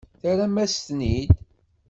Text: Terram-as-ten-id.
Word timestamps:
Terram-as-ten-id. 0.21 1.29